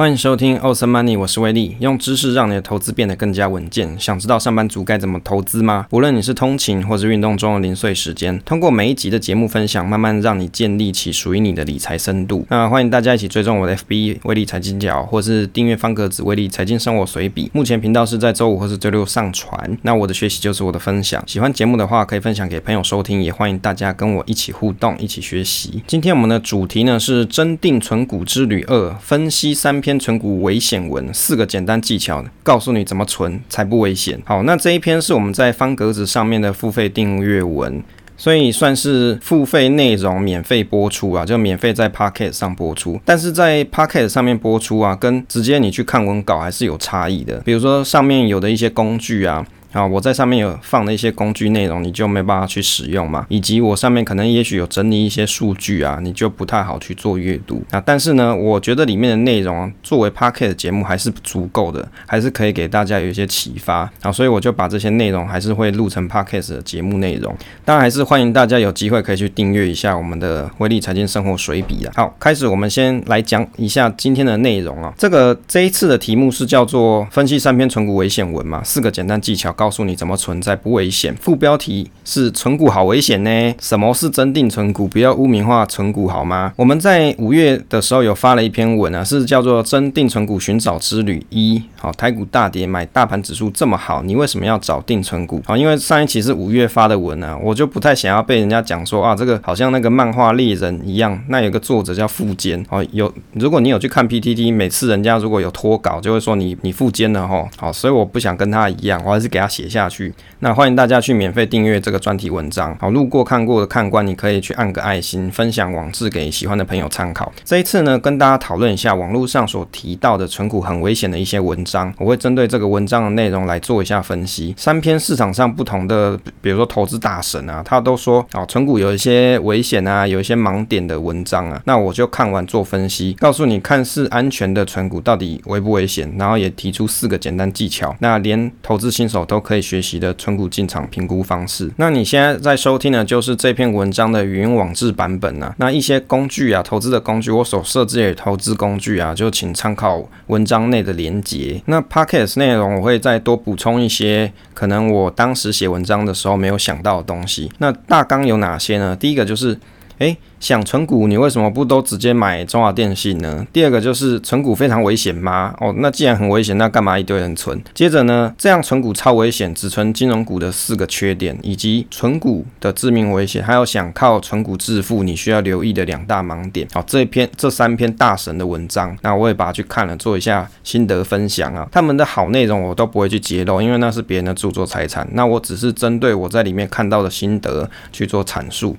[0.00, 4.00] 欢迎收听 Awesome Money，我是威利，用知识让你的投资变得更加稳健。
[4.00, 5.86] 想知道上班族该怎么投资吗？
[5.90, 12.46] 无论你是通勤或是运动中的零碎时间，通过每一集的节目分享，慢慢让你建立起属于你的理财深度。
[12.48, 17.50] 那欢迎大家一起追踪我的 FB 威利财经角，或是订阅方格子威利财经生活随笔。
[17.52, 19.78] 目前频道是在周五或是周六上传。
[19.82, 25.82] 那我的学习就是我的分享，喜欢节目的话可以分享给朋友收听，也欢迎大家跟我一起互动，一起学习。
[25.86, 29.89] 今天我们的主题呢是真定存股之旅二，分析三篇。
[29.98, 34.20] 存股危险文，四个简单技巧，告诉你怎么存才不危险。
[34.24, 37.82] 好，那这一篇是我们在方格子上面的付费订阅文，
[38.16, 43.00] 所以算是付费内容免费播出啊，就免费在 Pocket 上播出。
[43.04, 47.40] 但是在 Pocket 上面播出啊，跟直接你去看文稿还是有差异的。
[47.40, 49.46] 比如说上面有的一些工具啊。
[49.72, 53.24] 啊，我在上面有放的一些工具内容，你就没办法去使用嘛。
[53.28, 57.80] 以及我上面可能也许有整理一些数据啊，你就不太好去做阅读啊。
[57.84, 64.10] 但是呢，我觉得里面的内容作为 Podcast 节目还是足够的，还是可以给大家有一些启发啊。
[64.10, 67.32] 所以我就把这些内容还是会录成 Podcast 的节目内容。
[67.64, 71.92] 当然还是欢迎大家有机会可以去订阅一下我们的威利财经生活随笔啊。
[71.94, 74.92] 好，开始我们先来讲一下今天的内容啊。
[74.98, 79.54] 这个这一次的题目是叫做分析三篇存股危险文嘛，四个简单技巧。
[79.60, 81.14] 告诉你怎么存在不危险。
[81.16, 83.54] 副标题是“存股好危险呢？
[83.60, 84.88] 什么是真定存股？
[84.88, 91.58] 不要污名化存股好吗？”我们在五月的时候有发了一篇文啊，是叫做《真定存股寻找之旅一》。
[91.78, 95.42] 好，台股大跌，买大盘指数这么好，你为什么要找定存股？
[95.44, 101.22] 好，因为上一期是五月发的文啊，我就不太想要被人家讲说啊，这个好像那个漫画猎人一样。
[101.28, 107.46] 那有个作者叫富坚哦，有如果你有去看 PTT，每次人家如果有脱稿，就会说你你富坚了哈。
[107.58, 109.49] 好，所以我不想跟他一样，我还是给他。
[109.50, 112.74] 写下去，那欢迎大家去免费订阅这个专题文章。
[112.78, 117.30] 好，路过看过的看官，你可以去按个爱心，分享网志给喜欢的朋友参考。
[117.44, 121.92] 这一次呢，跟大家讨论一下网络上所提到的存股很危险的一些文章。
[121.98, 124.54] 我会针对这个文章的内容来做一下分析。
[124.56, 131.60] 三篇市场上不同的，比如说投资大神啊，他都说啊，存股有一些危险啊，有一些盲点的文章啊。
[131.64, 137.96] 那我就看完做分析，告诉你看似安全的存股到底危不危险，然后也提出四个简单技巧。
[138.00, 141.70] 那连投资新手都可以学习的存股进场评估方式。
[141.76, 145.54] 那你现在在收听的就是这篇文章的语音网志版本啊。
[145.58, 151.60] 那一些工具啊，投资的工具，我所设置的投资工具啊，就请参考文章内的连结。
[151.66, 157.50] 那 Podcast 内容我会再多补充一些，可能我当时写文章的时候没有想到的东西。
[157.58, 158.94] 那大纲有哪些呢？
[158.94, 159.58] 第一个就是，
[160.00, 160.18] 诶。
[160.40, 163.46] 想存股，你为什么不都直接买中华电信呢？
[163.52, 165.54] 第二个就是存股非常危险吗？
[165.60, 167.62] 哦，那既然很危险，那干嘛一堆人存？
[167.74, 176.66] 接着呢，这样存股超危险，只存金融股的四个缺点，以及存股的致命危险，还有想靠存股致富，你需要留意的两大盲点。
[176.72, 181.68] 好，这篇这三篇大神的文章，那我也把它去看了，做一下心得分享啊。
[181.70, 185.06] 他们的好内容我都不会去揭露，因为那是别人的著作财产。
[185.12, 188.74] 那我只是针对我在里面看到的心得去做阐述。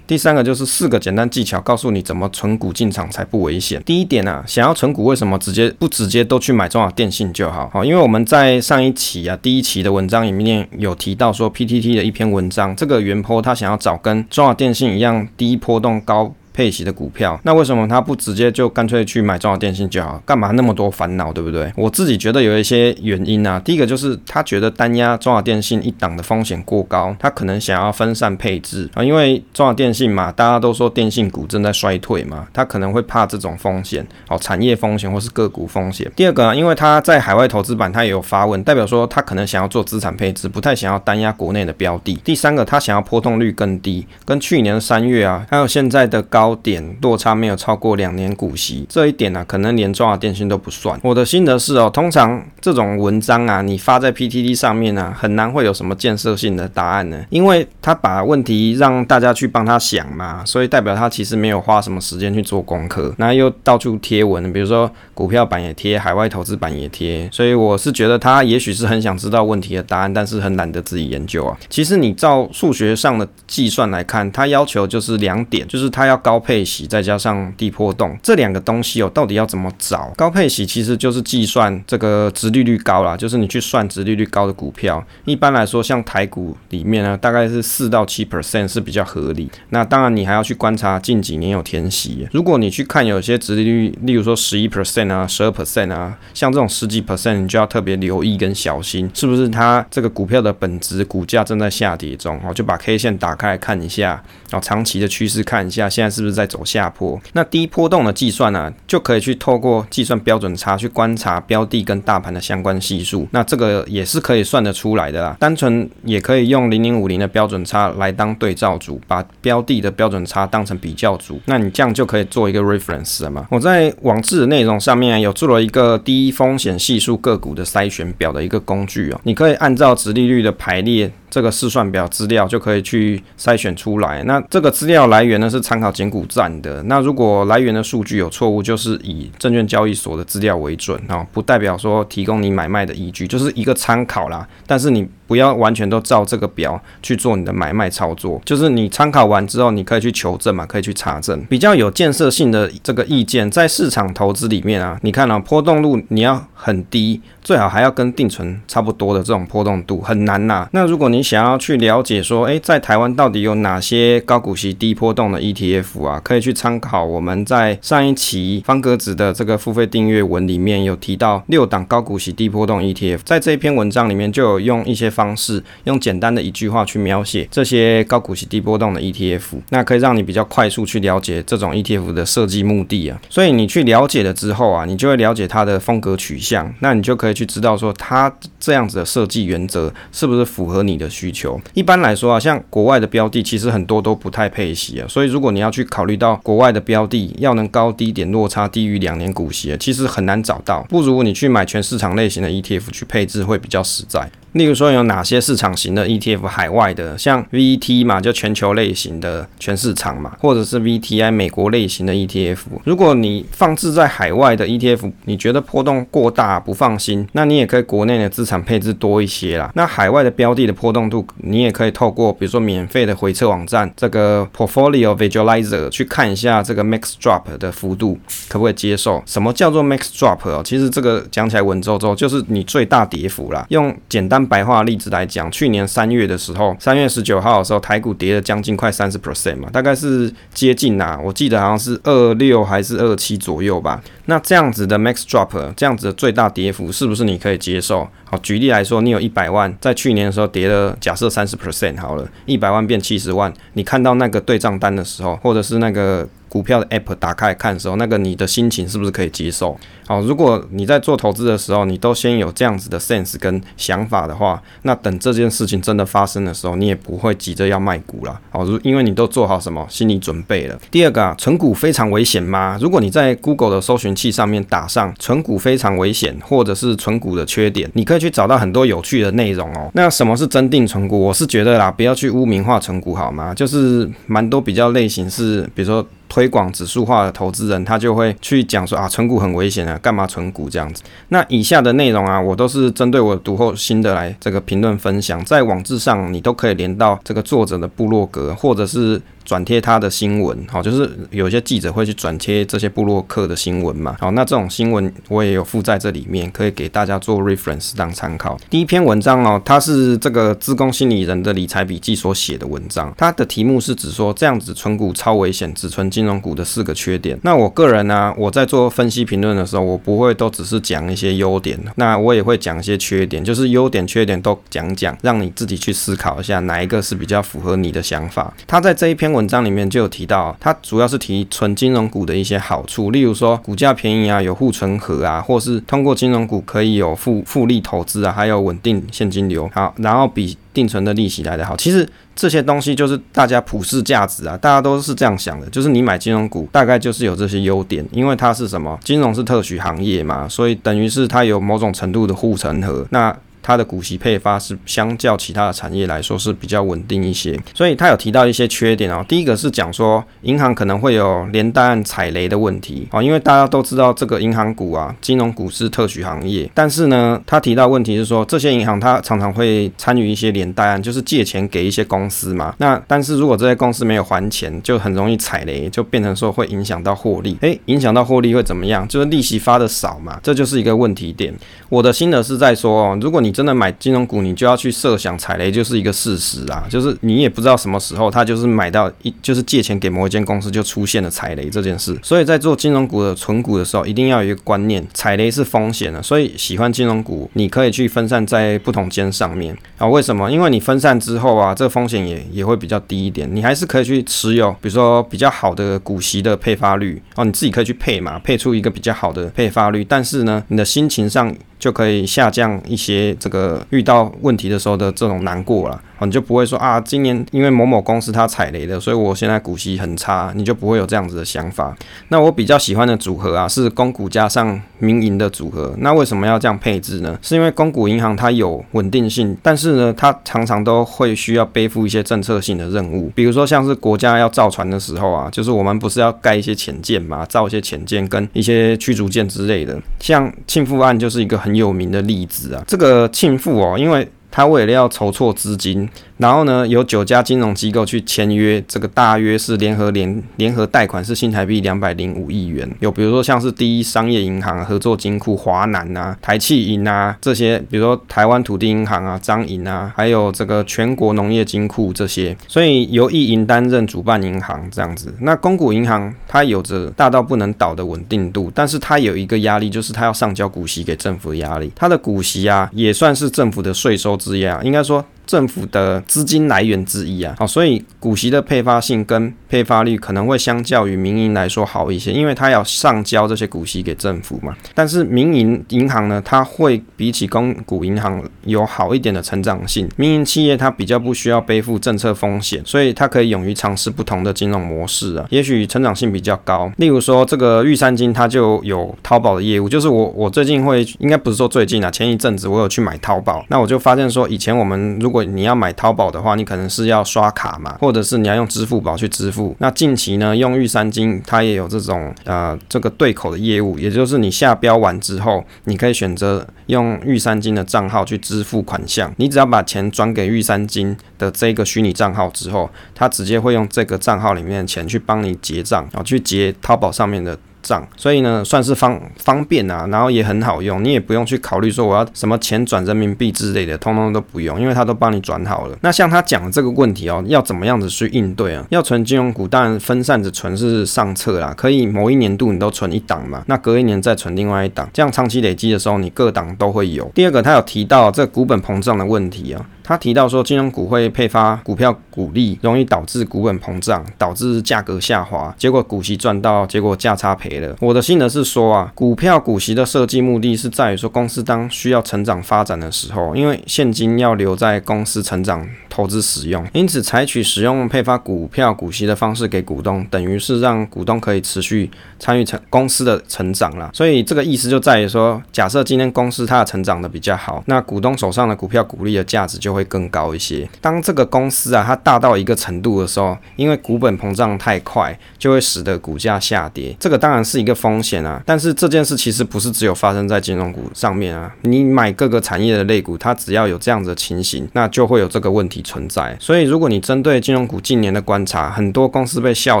[0.06, 3.82] 第三个就是四个简单技巧，告诉你怎么存股进场才不危险。
[3.84, 7.68] 第一点啊，想要存股，为什么直接不直接都去买中华电信就好？
[7.72, 16.32] 好，因为我们在上一期啊，第一期的文章里面有提到说，PTT 的一篇文章，这个原坡他想要找跟中华电信一样低波动高。
[16.56, 20.18] 配息的股票，那为什么他不直接就干脆去买中华电信就好？
[20.24, 21.70] 干嘛那么多烦恼，对不对？
[21.76, 23.60] 我自己觉得有一些原因啊。
[23.62, 29.04] 第一个就是他觉得单压中华电信一档的风险过高，他可能想要分散配置啊。
[29.04, 36.10] 因为中华电信嘛，大家都说电信股正在衰退嘛，他可能会怕这种风险哦，产业风险或是个股风险。
[36.16, 42.14] 第二个啊，因为他在海外投资版他也有发问，代表说他可能想要做资产配置，不太想要单压国内的标的。
[42.24, 46.45] 第三个，他想要波动率更低，跟去年三月啊，还有现在的高。
[46.46, 50.96] 高点落差没有超过两年股息，这一点呢、啊，可能连中华电信都不算。
[51.02, 71.58] 我的心得是哦，通常这种文章啊，你发在 PTT 上面呢、啊，很难会有什么建设性的答案呢，因为他把问题让大家去帮他想嘛，所以代表他其实没有花什么时间去做功课，那又到处贴文，比如说股票版也贴，海外投资版也贴，所以我是觉得他也许是很想知道问题的答案，但是很懒得自己研究啊。
[71.68, 76.35] 其实你照数学上的计算来看，他要求就是两点，就是他要高。
[76.36, 80.12] 高配息再加上低波动这两个东西哦，到底要怎么找？
[80.18, 85.02] 高配息其实就是计算这个殖利率高啦，就是你去算殖利率高的股票。
[85.24, 89.50] 一般来说，像台股里面呢，大概是四到七 percent 是比较合理。
[89.70, 92.28] 那当然，你还要去观察近几年有填息。
[92.32, 102.38] 如果你去看有些殖利率，例如说十一 percent 啊、十二 percent 啊，像这种十几 percent，你就要特别留意跟小心，是不是它这个股票的本质股价正在下跌中？
[102.46, 104.22] 哦，就把 K 线打开看一下，
[104.52, 106.25] 哦，长期的趋势看一下，现在是。
[106.26, 107.18] 不是在走下坡。
[107.34, 113.28] 那低波动的计算呢、啊，就可以去透过计算标准差去观察标的跟大盘的相关系数。
[113.30, 115.36] 那这个也是可以算得出来的啦。
[115.38, 121.40] 单纯也可以用零零五零的标准差来当对照组，把标的的标准差当成比较组。
[121.46, 123.46] 那你这样就可以做一个 reference 了嘛。
[123.50, 131.12] 我在网志的内容上面有做了一个低风险系数个股的筛选表的一个工具哦，你可以按照殖利率的排列。
[131.28, 134.22] 这个试算表资料就可以去筛选出来。
[134.24, 136.82] 那这个资料来源呢，是参考简股站的。
[136.84, 144.46] 那如果来源的数据有错误，就是以证券交易所的资料为准啊，不代表说提供你买卖的依据，就是一个参考啦。
[144.66, 151.44] 但是你不要完全都照这个表去做你的买卖操作，就是你参考完之后，你可以去求证嘛，可以去查证。
[151.48, 175.10] 比较有建设性的这个意见，在市场投资里面啊，你看啊，波动率你要很低，最好还要跟定存差不多的这种波动度，很难呐、那如果你想要去了解说，诶，在台湾到底有哪些高股息低波动的 ETF 啊，可以去参考我们在上一期方格子的这个付费订阅文里面有提到六档高股息低波动 ETF，在这一篇文章里面就有用一些。
[175.16, 179.40] 方式用简单的一句话去描写这些高股息低波动的 ETF，
[179.70, 183.18] 那可以让你比较快速去了解这种 ETF 的设计目的啊。
[183.30, 188.30] 所以你去了解了之后啊，你就会了解它的风格取向，那你就可以去知道说它
[188.60, 191.58] 这样子的设计原则是不是符合你的需求。
[191.72, 204.28] 一般来说啊，像国外的标的其实很多都不太配息啊，所以如果你要去考虑到国外的标的要能高低点落差低于两年股息，其实很难找到，不如你去买全市场类型的 ETF 去配置会比较实在。
[204.56, 212.56] 例如说有哪些市场型的 ETF，海外的，像 VET 嘛，就全球类型的全市场嘛，或者是 VTI 美国类型的 ETF。
[212.84, 219.70] 如果你放置在海外的 ETF，你觉得波动过大不放心，那你也可以国内的资产配置多一些啦。
[219.74, 228.18] 那海外的标的的波动度，你也可以透过比如说免费的回测网站这个 Portfolio Visualizer 去看一下这个 Max Drop 的幅度
[228.48, 229.22] 可不可以接受。
[229.26, 230.62] 什么叫做 Max Drop 哦？
[230.64, 233.66] 其实这个讲起来文绉绉，就是你最大跌幅啦。
[233.68, 234.45] 用简单。
[234.46, 244.02] 白话例子来讲，去年三月的时候，三月十九号的时候，台股跌了将近快三十 percent 嘛，大概是接近啊，我记得好像是二六还是二七左右吧。
[244.26, 248.08] 那这样子的 max drop，这样子的最大跌幅，是不是你可以接受？
[248.24, 256.28] 好，举例来说，你有一百万，在去年的时候跌了，假设三十 percent 好了，一百万变七十万，你看到那个对账单的时候，或者是那个。
[256.48, 259.78] 股票的 app 打开看的时候，那个你的心情是不是可以接受？
[260.06, 268.40] 好，如果你在做投资的时候，你都先有这样子的 sense 跟想法的话，那等这件事情真的发生的时候，你也不会急着要卖股了。
[268.50, 270.78] 好，如因为你都做好什么心理准备了。
[270.90, 272.78] 第二个啊，存股非常危险吗？
[272.80, 279.90] 如果你在 Google 的搜寻器上面打上“存股非常危险”或者是“存股的缺点”，你可以去找到很多有趣的内容哦。
[279.94, 281.18] 那什么是真定存股？
[281.18, 283.52] 我是觉得啦，不要去污名化存股好吗？
[283.52, 286.06] 就是蛮多比较类型是，比如说。
[286.28, 291.02] 推广指数化的投资人，他就会去讲说啊，存股很危险啊，干嘛存股这样子？
[291.28, 299.20] 那以下的内容啊，我都是针对我读后心得来这个评论分享，在网志上你都可以连到这个作者的部落格，或者是。
[299.46, 308.58] 转贴他的新闻，好，就是有些记者会去转贴这些部落客的新闻嘛，好，那这种新闻我也有附在这里面，可以给大家做 reference 当参考。
[308.68, 317.38] 第一篇文章哦，它是这个资工心理人的理财笔记所写的文章，它的题目是指说这样子存股超危险，只存金融股的四个缺点。
[317.44, 328.52] 那我个人呢、我在做分析评论的时候，我不会都只是讲一些优点，那我也会讲一些缺点，就是优点缺点都讲讲，让你自己去思考一下哪一个是比较符合你的想法。
[328.66, 329.35] 他在这一篇。
[329.36, 341.76] 文章里面就有提到，它主要是提存金融股的一些好处，例如说股价便宜啊，有护城河啊，或是通过金融股可以有复复利投资啊，还有稳定现金流，好，然后比定存的利息来得好。
[341.76, 348.98] 其实这些东西就是大家普世价值啊，大家都是这样想的，就是你买金融股大概就是有这些优点，因为它是什么？
[349.04, 353.06] 金融是特许行业嘛，所以等于是它有某种程度的护城河。
[353.10, 353.34] 那
[353.66, 359.24] 它的股息配发是相较其他的产业来说是比较稳定一些，所以他有提到一些缺点哦。
[359.28, 372.72] 第一个是讲说银行可能会有连带案踩雷的问题哦，因为大家都知道这个银行股啊，金融股是特许行业，但是呢，他提到问题是说这些银行它常常会参与一些连带案，就是借钱给一些公司嘛。
[372.78, 377.56] 那但是如果这些公司没有还钱，就很容易踩雷，就变成说会影响到获利。
[377.62, 379.08] 诶，影响到获利会怎么样？
[379.08, 381.52] 就是利息发的少嘛，这就是一个问题点。
[381.88, 392.14] 我的心得是在说哦，如果你真的买金融股，你就要去设想踩雷就是一个事实啊，就是你也不知道什么时候它就是买到一就是借钱给某一间公司就出现了踩雷这件事。
[392.22, 396.22] 所以在做金融股的存股的时候，一定要有一个观念，踩雷是风险的。
[396.22, 400.06] 所以喜欢金融股，你可以去分散在不同间上面啊。
[400.06, 400.52] 为什么？
[400.52, 403.48] 因为你分散之后啊，这个风险也也会比较低一点。
[403.50, 410.04] 你还是可以去持有，比如说比较好的股息的配发率哦，你自己可以去配嘛，配出一个比较好的配发率。
[410.04, 411.54] 但是呢，你的心情上。
[411.78, 415.88] 就可以下降一些这个遇到问题的时候的这种难过
[416.18, 421.94] 哦，你就不会说啊，今年因为某某公司它踩雷了，所以我现在股息很差，你就不会有这样子的想法。
[422.28, 425.94] 那我比较喜欢的组合啊，是公股加上民营的组合。
[425.98, 427.38] 那为什么要这样配置呢？
[427.42, 441.56] 是因为公股银行它有稳定性，但是呢，它常常都会需要背负一些政策性的任务，比如说像是国家要造船的时候啊，就是我们不是要盖一些潜舰嘛，造一些潜舰跟一些驱逐舰之类的，像庆富案就是一个。
[441.66, 446.08] 很有名的例子啊，这个庆富哦，因为他为了要筹措资金。
[446.38, 452.88] 然后呢，有九家金融机构去签约，这个大约是联合联联合贷款是新台币两百零五亿元。
[453.00, 462.56] 有比如说像是第一商业银行、合作金库、华南啊、台企银啊这些，比如说台湾土地银行啊、彰银啊，还有这个全国农业金库这些。
[462.68, 465.34] 所以由一银担任主办银行这样子。
[465.40, 471.90] 那公股银行它有着大到不能倒的稳定度，但是它有一个压力，就是它要上交股息给政府的压力。
[471.96, 475.24] 它的股息啊，也算是政府的税收之一啊，应该说。
[475.46, 484.74] 政府的资金来源之一啊，好，所以股息的配发性跟配发率可能会相较于民营来说好一些，因为它要上交这些股息给政府嘛。
[484.94, 490.08] 但是民营银行呢，它会比起公股银行有好一点的成长性。
[490.16, 496.90] 民营企业它比较不需要背负政策风险，所以它可以勇于尝试不同的金融模式啊，也许成长性比较高。
[496.96, 509.76] 例如说这个玉山金，它就有淘宝的业务，就是我我最近会应该不是说最近啊，前一阵子我有去买淘宝，那我就发现说以前我们如果果你要买淘宝的话，你可能是要刷卡嘛，或者是你要用支付宝去支付。
[509.78, 519.30] 那近期呢，用玉山金它也有这种呃这个对口的业务，也就是你下标完之后，你可以选择用玉山金的账号去支付款项。
[519.36, 527.58] 你只要把钱转给玉山金的这个虚拟账号之后，它直接会用这个账号里面的钱去帮你结账，然后去结淘宝上面的。
[527.86, 535.96] 账，所以呢，算是方方便啊，然后也很好用，你也不用去考虑说我要什么钱转人民币之类的，通通都不用，因为他都帮你转好了。
[536.00, 538.84] 那像他讲的这个问题哦，要怎么样子去应对啊？
[538.90, 547.30] 要存金融股，当然分散着存是上策啦，可以某一年度你都存一档嘛，那隔一年再存另外一档，这样长期累积的时候，你各档都会有。
[547.34, 549.86] 第二个，他有提到这股本膨胀的问题啊。
[550.08, 557.96] 他提到说，金融股会配发股票股利，容易导致股本膨胀，导致价格下滑，结果股息赚到，结果价差赔了。
[558.00, 565.84] 我的心得是说啊，股票股息的设计目的是在于说，公司当需要成长发展的时候，因为现金要留在公司成长
[566.16, 574.10] 投资使用，因此采取使用配发股票股息的方式给股东，等于是让股东可以持续参与成公司的成长了。
[574.14, 580.88] 所以这个意思就在于说，假设今天公司它的成长的比较好，那股东手上的股票股利的价值就会更高一些。
[581.02, 587.14] 当这个公司啊，它大到一个程度的时候，因为股本膨胀太快，就会使得股价下跌。
[587.20, 588.62] 这个当然是一个风险啊。
[588.64, 591.70] 但是这件事其实不是只有发生在金融股上面啊。
[591.82, 596.56] 你买各个产业的类股，它只要有这样子的情形，那就会有这个问题存在。
[596.60, 600.00] 所以如果你针对金融股近年的观察，很多公司被笑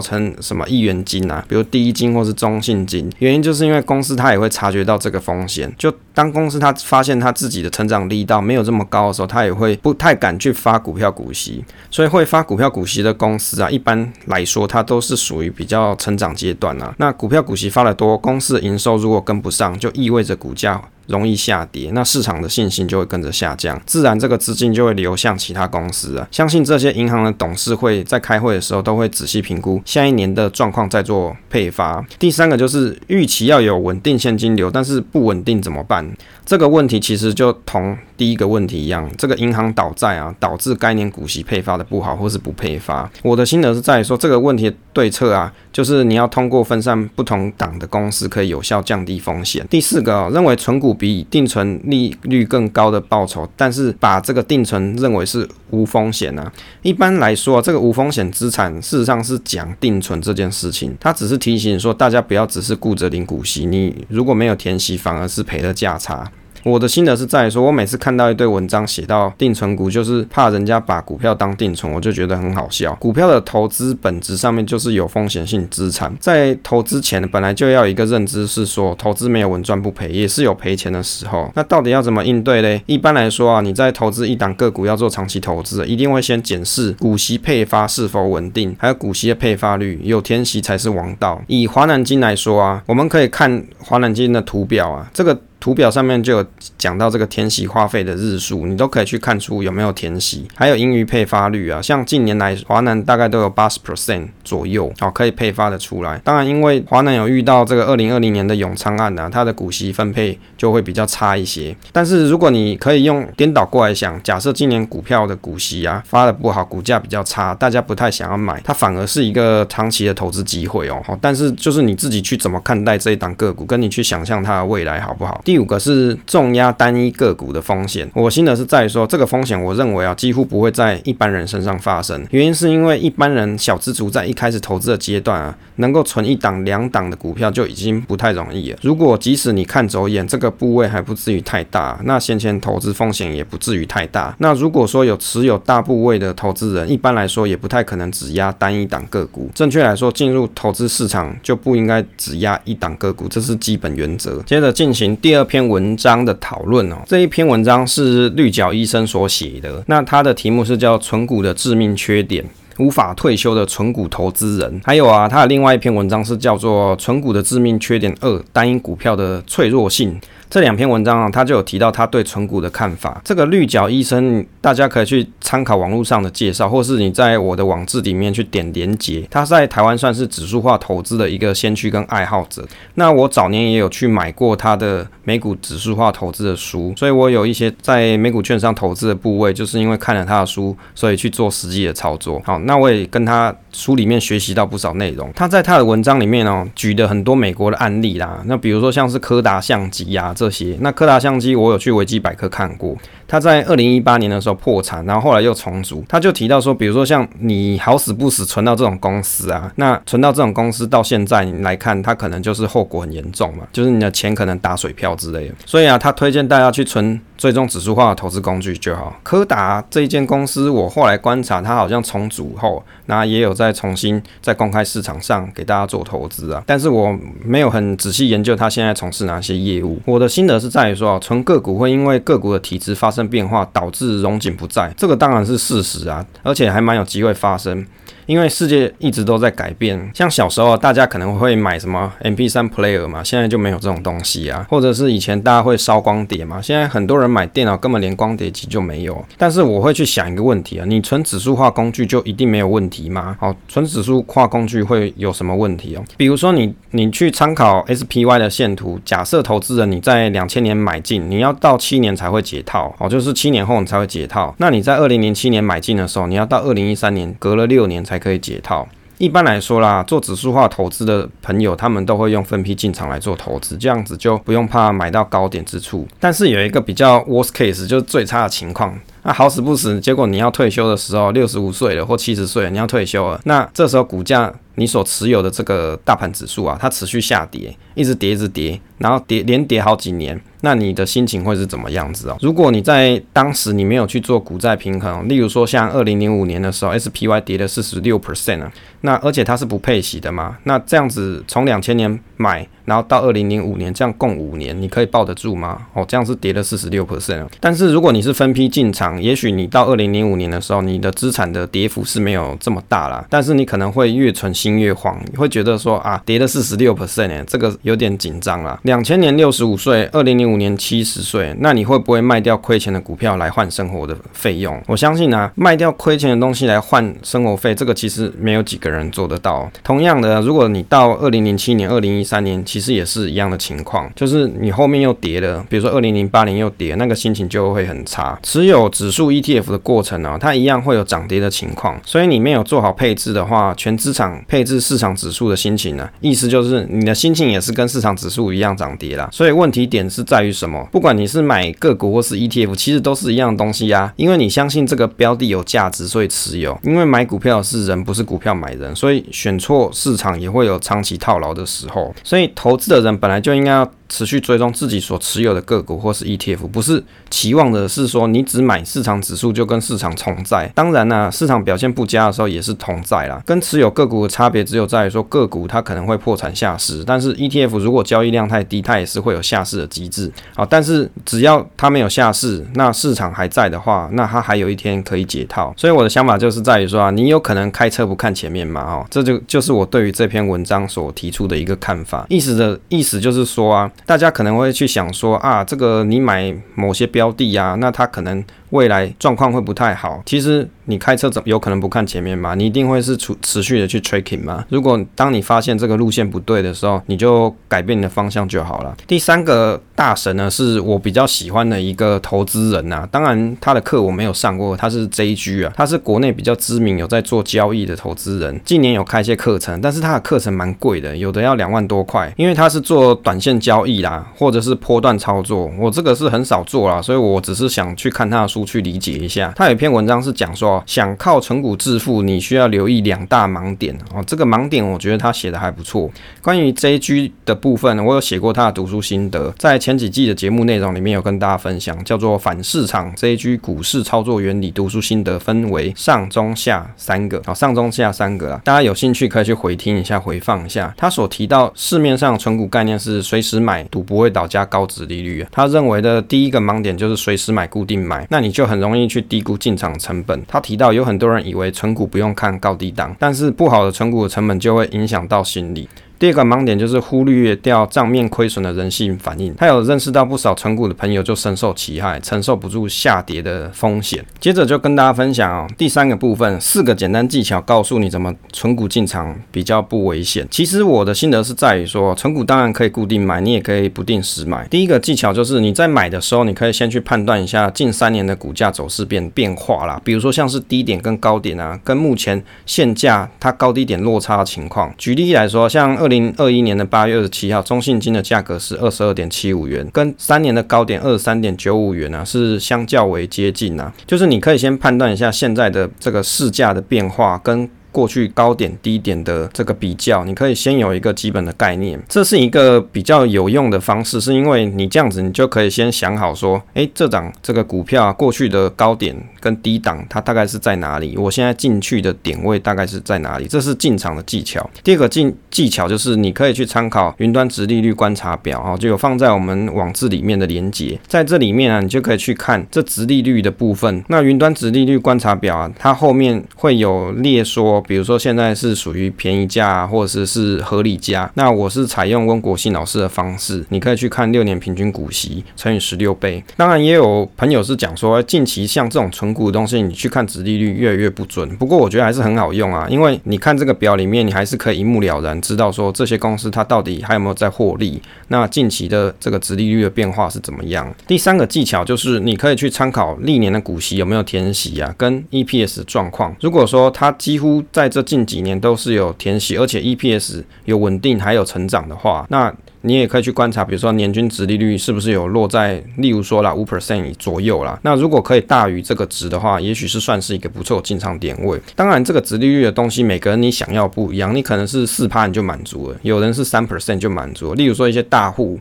[0.00, 5.74] 称什么亿元金啊，比如第一金或是中信金，原因就是因为公司它也会察觉到这个风险。
[5.76, 10.34] 就当公司它发现它自己的成长力道没有这么高的时候，它也会不太敢。
[10.38, 16.94] 去发股票股息，所以会发股票股息的公司啊，一般来说它都是属于比较成长阶段啊。
[16.98, 26.28] 那股票股息发得多，公司的营收如果跟不上，就意味着股价容易下跌，那市场的信心就会跟着下降，自然这个资金就会流向其他公司啊。
[26.30, 32.04] 相信这些银行的董事会在开会的时候都会仔细评估下一年的状况再做配发。
[32.18, 36.05] 第三个就是预期要有稳定现金流，但是不稳定怎么办？
[36.44, 43.10] 这个问题其实就同第一个问题一样，这个银行倒债啊，导致该年股息配发的不好，或是不配发。
[43.22, 49.66] 我的心得是在于说，这个问题对策啊，就是你要通过分散不同档的公司，可以有效降低风险。
[49.68, 56.50] 第四个哦，认为存股比定存利率更高的报酬，但是把这个定存认为是无风险啊。
[56.82, 66.30] 一般来说，这个无风险资产事实上是讲定存这件事情，它只是提醒说大家不要只是顾着领股息，你如果没有填息，反而是赔了价差。
[66.66, 72.92] 我的心得是在说，我每次看到一堆文章写到定存股，就是怕人家把股票当定存，我就觉得很好笑。
[72.96, 81.48] 股票的投资本质上面就是有风险性资产，在投资前本来就要有一个认知是说，投资没有稳赚不赔，也是有赔钱的时候。
[81.54, 82.82] 那到底要怎么应对嘞？
[82.86, 91.40] 一般来说啊，你在投资一档个股要做长期投资，一定会先检视股息配发是否稳定，还有股息的配发率，有天息才是王道。
[91.46, 95.40] 以华南金来说啊，我们可以看华南金的图表啊，这个。
[95.66, 96.46] 图表上面就有
[96.78, 101.82] 讲到这个填息花费的日数，你都可以去看出有没有填息，还有盈余配发率啊。
[101.82, 106.20] 像近年来华南大概都有八十 percent 左右，哦，可以配发的出来。
[106.22, 111.74] 当然，因为华南有遇到这个二零二零年的永昌案啊，它的股息分配就会比较差一些。
[111.92, 121.02] 但是如果你可以用颠倒过来想，假设今年股票的股息啊发的不好，股价比较差，大家不太想要买，它反而是一个长期的投资机会哦。
[121.20, 125.40] 但是就是你自己去怎么看待这一档个股，跟你去想象它的未来好不好？
[125.44, 132.24] 第五个是重压单一个股的风险，我心得是在于说，这个风险我认为啊，几乎不会在一般人身上发生。
[132.30, 138.78] 原因是因为一般人小资族在一开始投资的阶段啊，能够存一档两档的股票就已经不太容易了。
[138.82, 144.34] 如果即使你看走眼，这个部位还不至于太大，那先前投资风险也不至于太大。
[144.38, 149.50] 那如果说有持有大部位的投资人，一般来说也不太可能只压单一档个股。
[149.54, 154.42] 正确来说，进入投资市场就不应该只压一档个股，这是基本原则。
[154.42, 155.96] 接着进行第二篇文。
[155.96, 162.44] 章的讨论哦，这一篇文章是绿角医生所写的，那他的题目是叫“存股的致命缺点”，
[162.78, 164.80] 无法退休的存股投资人。
[164.84, 170.20] 还有啊，他的另外一篇文章是叫做“存股的致命缺点二：单一股票的脆弱性”。
[170.48, 173.20] 这两篇文章啊，他就有提到他对存股的看法。
[173.24, 179.26] 这个绿角医生，大家可以去参考网络上的介绍，或是你在我的网志里面去点连结。
[179.30, 182.66] 他在台湾算是指数化投资的一个先驱跟爱好者。
[182.94, 192.40] 那我早年也有去买过他的美股指数化投资的书，所以我有一些在美股券商投资的部位，就是因为看了他的书，所以去做实际的操作。
[192.44, 195.30] 好，那我也跟他书里面学习到不少内容。
[195.36, 202.96] 他在他的文章里面哦，举的很多美国的案例啦，那比如说像是柯达相机呀、这些，那柯达相机我有去维基百科看过，
[203.28, 206.02] 他在二零一八年的时候破产，然后后来又重组。
[206.08, 215.54] 他就提到说，比如说像你好死不死存到这种公司啊，那存到这种公司到现在你来看，它可能就是后果很严重嘛，就是你的钱可能打水漂之类的。
[215.66, 219.18] 所以啊，他推荐大家去存追踪指数化的投资工具就好。
[219.22, 230.00] 柯达这一间公司，我后来观察，它好像重组后，那也有在重新在公开市场上给大家做投资啊，但是我没有很仔细研究它现在从事哪些业务。
[230.04, 230.26] 我的。
[230.36, 237.86] 心得是在于说啊，存个股会因为个股的体质发生变化，导致荣景不在，这个当然是事实啊，而且还蛮有机会发生。
[238.26, 249.24] 因为世界一直都在改变，像小时候大家可能会买什么 MP3 player 嘛，现在就没有这种东西啊，或者是以前大家会烧光碟嘛，现在很多人买电脑根本连光碟机就没有。
[249.38, 253.36] 但是我会去想一个问题啊，你存指数化工具就一定没有问题吗？
[253.38, 256.02] 好，存指数化工具会有什么问题哦？
[256.16, 264.52] 比如说你你去参考 SPY 的线图，假设投资人你在两千年买进，你要到七年才会解套，哦，就是七年后你才会解套。
[264.58, 268.15] 那你在二零零七年买进的时候，你要到二零一三年，隔了六年才。
[268.16, 268.88] 还可以解套。
[269.18, 276.06] 一般来说啦，做指数化投资的朋友，他们都会用分批进场来做投资，这样子就不用怕买到高点之处。
[276.20, 278.98] 但是有一个比较 worst case，就是最差的情况。
[279.26, 290.40] 那好死不死，结果你要退休的时候，六十五岁了或七十岁，你要退休了，那这时候股价你所持有的这个大盘指数啊，它持续下跌，一直跌，一直跌，然后跌连跌好几年。
[290.60, 292.36] 那你的心情会是怎么样子哦？
[292.40, 305.82] 如果你在当时你没有去做股债平衡，例如说像二零零五年的时候，SPY 跌了四十六 percent 啊，那而且它是不配息的嘛，那这样子从两千年买，然后到二零零五年，这样共五年，你可以抱得住吗？
[305.92, 307.46] 哦，这样是跌了四十六 percent。
[307.60, 318.80] 但是如果你是分批进场，也许你到二零零五年的时候，你的资产的跌幅是没有这么大啦，但是你可能会越存心越慌，你会觉得说啊，跌了四十六 percent，这个有点紧张啦。
[318.82, 320.56] 两千年六十五岁，二零零五。
[320.56, 324.80] 年七十岁，那你会不会卖掉亏钱的股票来换生活的费用？
[324.86, 329.70] 我相信啊，卖掉亏钱的东西来换生活费，这个其实没有几个人做得到。
[329.84, 338.38] 同样的，如果你到二零零七年、二零一三年，其实也是一样的情况，就是你后面又跌了，比如说二零零八年又跌，那个心情就会很差。
[338.42, 346.06] 持有指数 ETF 的过程呢、啊，它一样会有涨跌的情况，所以你没有做好配置的话，全资产配置市场指数的心情呢？
[346.20, 349.26] 意思就是你的心情也是跟市场指数一样涨跌啦。
[349.32, 350.86] 所以问题点是在于什么？
[350.92, 354.12] 不管你是买个股或是 ETF，其实都是一样的东西呀。
[354.16, 356.78] 因为你相信这个标的有价值，所以持有。
[356.82, 362.14] 因为买股票是人，不是股票买人，所以选错市场也会有长期套牢的时候。
[362.22, 363.88] 所以投资的人本来就应该要。
[364.08, 370.70] 持续追踪自己所持有的个股或是 ETF，不是期望的是说你只买市场指数就跟市场同在。
[370.76, 373.42] 当然呢、市场表现不佳的时候也是同在啦。
[373.44, 380.30] 跟持有个股的差别只有在于说个股它可能会破产下市，但是 ETF 如果交易量太低，它也是会有下市的机制。
[380.54, 385.74] 好，但是只要它没有下市，那市场还在的话，那它还有一天可以解套。
[385.76, 388.82] 所以我的想法就是在于说啊，你有可能开车不看前面嘛？
[388.82, 392.24] 哦，这就就是我对于这篇文章所提出的一个看法。
[392.28, 393.90] 意思的意思就是说啊。
[394.04, 400.22] 大家可能会去想说啊，这个你买某些标的呀，那它可能未来状况会不太好。
[400.26, 400.68] 其实。
[400.88, 402.54] 你开车怎有可能不看前面嘛？
[402.54, 404.64] 你一定会是持持续的去 tracking 嘛？
[404.68, 408.96] 如果当你发现这个路线不对的时候，你就改变你的方向就好了。
[409.04, 418.60] 第三个大神呢，是我比较喜欢的一个投资人呐、当然他的课我没有上过，他是 JG 啊，他是国内比较知名有在做交易的投资人。
[418.64, 425.68] 近年有开一些课程，但是他的课程蛮贵的，有的要两万多块，因为他是做短线交易啦，或者是波段操作。
[425.80, 429.52] 我这个是很少做啦，所以我只是想去看他的书去理解一下。
[429.56, 430.82] 他有一篇文章是讲说。
[430.86, 434.22] 想靠存股致富，你需要留意两大盲点哦。
[434.26, 436.10] 这个盲点我觉得他写的还不错。
[436.40, 448.60] 关于 JG 的部分，我有写过他的读书心得，在前几季的节目内容里面有跟大家分享，叫做反市场 JG 股市操作原理读书心得，分为上中下三个，好，上中下三个啊。
[448.64, 450.94] 大家有兴趣可以去回听一下，回放一下。
[450.96, 455.44] 他所提到市面上存股概念是随时买，赌不会倒加高值利率。
[455.50, 460.42] 他认为的第一个盲点就是随时买，固定买，那你你就很容易去低估进场成本。
[460.48, 460.86] 他提到。
[460.96, 465.86] 有很多人以为存股不用看高低档，但是不好的存股的成本就会影响到心理。
[466.18, 469.54] 第二个盲点就是忽略掉账面亏损的人性反应。
[469.56, 474.24] 他有认识到不少存股的朋友就深受其害，承受不住下跌的风险。
[474.40, 480.46] 接着就跟大家分享哦，第三个部分，四个简单技巧，告诉你怎么存股进场比较不危险。
[480.50, 484.66] 其实我的心得是在于说，存股当然可以固定买，你也可以不定时买。
[484.68, 494.94] 第一个技巧就是你在买的时候，你可以先去判断一下近三年的股价走势变变化啦，比如说像是低点跟高点啊，跟目前现价它高低点落差的情况。
[494.96, 503.92] 举例来说，像二二零二一年的八月二十七号，中信金的价格是二十二点七五元，跟三年的高点二十三点九五元呢，是相较为接近啊。
[504.06, 507.68] 就是你可以先判断一下现在的这个市价的变化跟。
[507.96, 521.16] 过去高点低点的这个比较，你可以先有一个基本的概念，这是一个比较有用的方式，是因为你这样子，你就可以先想好说，诶，这档这个股票啊，过去的高点跟低档，它大概是在哪里？
[521.16, 523.46] 我现在进去的点位大概是在哪里？
[523.46, 524.68] 这是进场的技巧。
[524.84, 534.04] 第二个进技巧就是你可以去参考云端值利率观察表啊，就有放在我们网志里面的连接，在这里面啊，你就可以去看这值利率的部分。
[534.08, 537.82] 那云端值利率观察表啊，它后面会有列说。
[537.86, 541.30] 比如说现在是属于便宜价，或者是是合理价。
[541.34, 546.42] 那我是采用温国信老师的方式，你可以去看六年平均股息乘以十六倍。
[546.56, 551.48] 当然也有朋友是讲说，近期像这种存股的东西，你去看值利率越来越不准。
[551.56, 558.00] 不过我觉得还是很好用啊，因为你看这个表里面，你还是可以一目了然知道说这些公司它到底还有没有在获利。
[558.28, 560.92] 那近期的这个值利率的变化是怎么样？
[561.06, 566.34] 第三个技巧就是你可以去参考历年的股息有没有填息啊，跟 EPS 状况。
[566.40, 577.78] 如果说它几乎在这近几年都是有填息，而且 EPS 有稳定还有成长的话，那你也可以去观察，比如说年均值利率是不是有落在，例如说啦五 percent 左右啦。
[577.82, 581.60] 那如果可以大于这个值的话，也许是算是一个不错进场点位。
[581.74, 587.54] 当然，这个值利率的东西，每个人你想要不一样，你可能是四趴你就满足了，有人是三 percent 就满足了。
[587.56, 588.58] 例如说一些大户。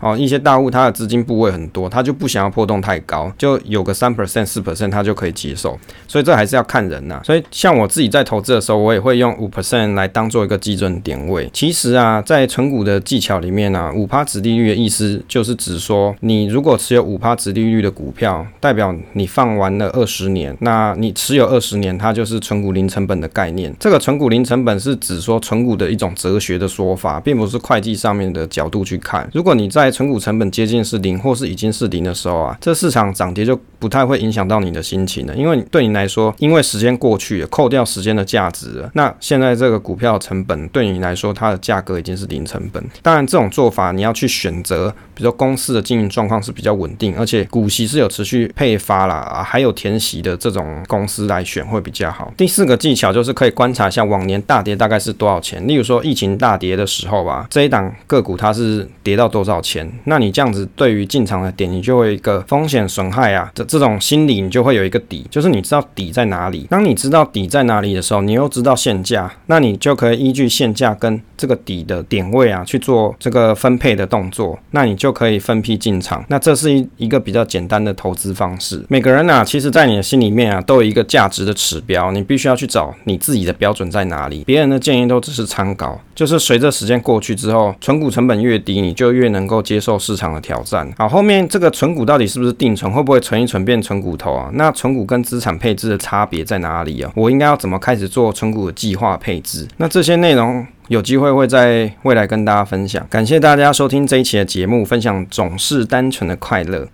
[0.00, 5.78] 哦，一些大户他的资金部位很多，他就不想要波动太高，就有个三 percent、四 percent 他就可以接受。
[6.06, 7.20] 所以这还是要看人呐。
[7.24, 11.50] 所以像我自己在投资的时候，我也会用五 percent 来当做一个基准点位。
[11.52, 23.74] 其实啊，在存股的技巧里面呢，五趴殖利率的意思就是指说，你如果持有五趴殖利率的股票，代表你放完了二十年，那你持有二十年，它就是存股零成本的概念。
[23.78, 29.28] 这个存股零成本是指说存股的一种哲学的说法，并不是会计上面的角度去看。
[29.32, 42.84] 如果你在在存股成本接近是零，或是已经是零的时候啊，这市场涨跌就不太会影响到你的心情的，因为对你来说，因为时间过去了，扣掉时间的价值了，那现在这个股票成本对你来说，它的价格已经是零成本。
[43.02, 52.32] 当然，这种做法你要去选择，比如说公司的经营状况是比较稳定，而且股息是有持续配发啦，啊，还有填息的这种公司来选会比较好。
[52.36, 66.66] 第四个技巧就是可以观察一下往年大跌大概是多少钱，例如说疫情大跌的时候吧，这一档个股它是跌到多少钱，那你这样子对于进场的点，你就会一个风险损害啊这这种心理，你就会有一个底，就是你知道底在哪里。
[66.70, 76.24] 当你知道底在哪里的时候，你又知道现价，那你就可以依据现价跟这个底的点位啊去做这个分配的动作，那你就可以分批进场。
[76.28, 78.84] 那这是一一个比较简单的投资方式。
[78.88, 84.44] 每个人啊，其实在你的心里面啊，都有一个价值的指标，你必须要去找你自己的标准在哪里。
[84.44, 90.90] 别人的建议都只是参考，就是随着时间过去之后，存股成本越低，你就越能够接受市场的挑战。
[90.98, 94.48] 好，后面这个存股到底是不是定存，会不会存一存转变存骨头啊？
[94.52, 97.10] 那存股跟资产配置的差别在哪里啊？
[97.16, 99.66] 我应该要怎么开始做存股的计划配置？
[99.78, 103.04] 那这些内容有机会会在未来跟大家分享。
[103.10, 106.86] 感谢大家收听这一期的节目，分享总是单纯的快乐。